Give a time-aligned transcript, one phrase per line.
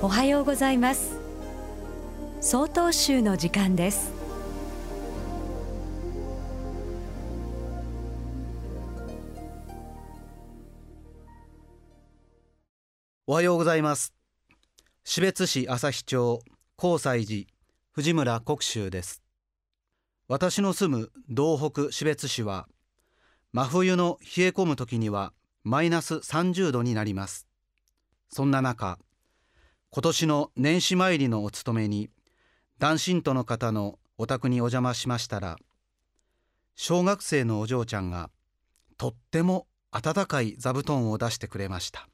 [0.00, 1.18] おはようございます。
[2.40, 4.12] 総統集の時間です。
[13.26, 14.14] おはようございます。
[15.04, 16.42] 標津市旭町
[16.76, 17.46] 高西寺
[17.90, 19.24] 藤村国州です。
[20.28, 22.68] 私の住む道北標津市は
[23.52, 25.32] 真冬の冷え込む時には
[25.64, 27.48] マイナス30度になります。
[28.28, 29.00] そんな中
[29.90, 32.10] 今年の年始参りのお勤めに
[32.78, 35.56] 男信徒の方のお宅にお邪魔しましたら
[36.74, 38.28] 小学生のお嬢ちゃんが
[38.98, 42.06] とっても温かい座布団を出してくれました。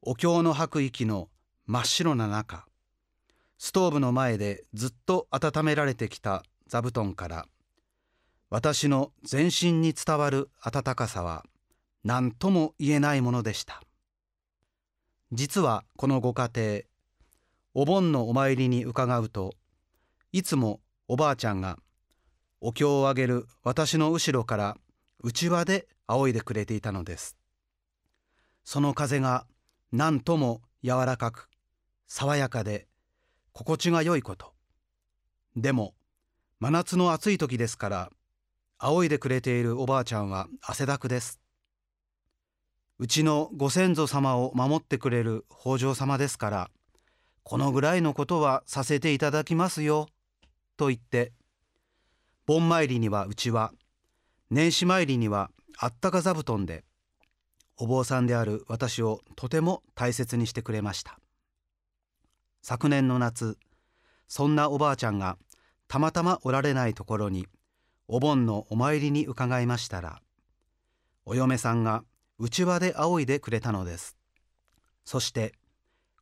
[0.00, 1.28] お経の吐く息の
[1.66, 2.66] 真っ白な中
[3.58, 7.46] ストーブの前でずっと温められてきた座布団から
[8.48, 11.44] 私の全身に伝わる温かさは
[12.02, 13.82] 何とも言えないものでした。
[15.32, 16.80] 実はこのご家庭
[17.74, 19.54] お盆のお参りに伺うと
[20.32, 21.78] いつもおばあちゃんが
[22.60, 24.76] お経をあげる私の後ろから
[25.22, 27.36] うちわで仰いでくれていたのです。
[28.64, 29.46] その風が
[29.92, 31.48] 何とも柔らかく
[32.06, 32.86] 爽やかで
[33.52, 34.52] 心地が良いこと。
[35.56, 35.94] でも
[36.58, 38.10] 真夏の暑い時ですから
[38.78, 41.43] 仰いでくれているおばあちゃんは汗だくです。
[42.98, 46.70] うちのご先祖様を守ってくれる北条様ですから
[47.42, 50.06] このぐらいのことはさせていただきますよ
[50.76, 51.32] と言って
[52.46, 53.72] 盆参りにはうちは
[54.50, 56.84] 年始参りにはあったか座布団で
[57.76, 61.18] お坊さんである私をとても大切にしてくれました。
[62.62, 63.58] 昨年の夏
[64.26, 65.36] そんなおばあちゃんが
[65.86, 67.46] たまたまおられないところに
[68.08, 70.22] お盆のお参りに伺いましたら
[71.26, 72.04] お嫁さんが
[72.38, 74.16] うちわで仰いでくれたのです。
[75.04, 75.54] そして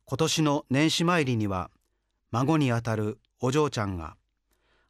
[0.05, 1.71] 今年の年始参りには
[2.31, 4.15] 孫にあたるお嬢ちゃんが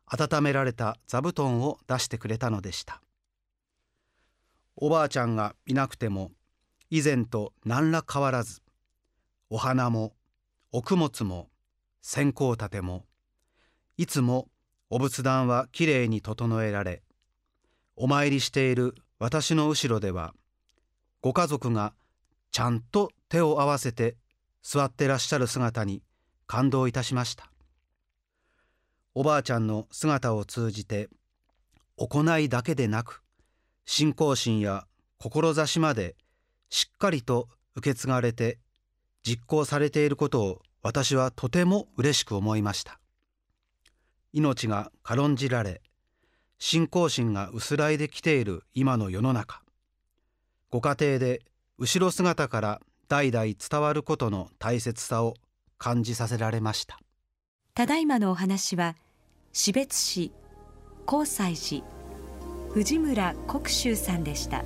[0.05, 3.01] 温められた座布団を出してくれたのでした。
[4.75, 6.31] おばあちゃんがいなくても
[6.89, 8.61] 以前と何ら変わらず
[9.49, 10.13] お花も
[10.71, 11.49] お供物も
[12.01, 13.05] 線香立ても
[13.97, 14.47] いつも
[14.89, 17.03] お仏壇はきれいに整えられ
[17.95, 20.33] お参りしている私の後ろでは
[21.23, 21.93] ご家族が
[22.51, 24.17] ちゃんと手を合わせて
[24.61, 26.03] 座ってらっしゃる姿に
[26.47, 27.49] 感動いたしました。
[29.15, 31.07] おばあちゃんの姿を通じて
[31.95, 33.23] 行いだけでなく
[33.85, 34.85] 信仰心や
[35.17, 36.17] 志まで
[36.69, 37.47] しっかりと
[37.77, 38.59] 受け継がれて
[39.25, 42.99] 実行されていることを私はとても嬉しく思いました。
[44.33, 45.81] 命が軽んじられ
[46.59, 49.62] 信仰心が薄らいできている今の世の中。
[50.73, 51.41] ご家庭で
[51.77, 55.35] 後ろ姿から代々伝わることの大切さを
[55.77, 56.97] 感じさせられました。
[57.75, 58.95] ただいまのお話は
[59.51, 60.31] 標津市
[61.05, 61.85] 高西寺
[62.73, 64.63] 藤村国州さんでした。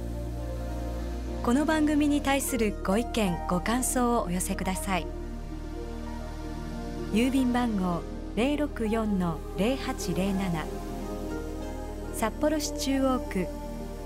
[1.44, 5.08] この番組に対するご意見ご感想をお寄せください。
[7.12, 8.02] 郵便番号
[8.38, 10.66] 064-0807
[12.14, 13.46] 札幌市中央区